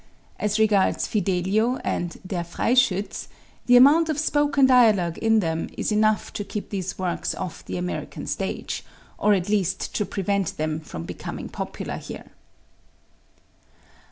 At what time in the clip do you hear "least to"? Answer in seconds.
9.47-10.03